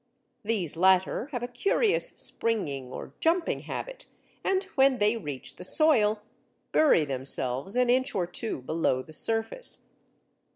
[0.43, 4.07] These latter have a curious springing or jumping habit,
[4.43, 6.23] and when they reach the soil
[6.71, 9.81] bury themselves an inch or two below the surface.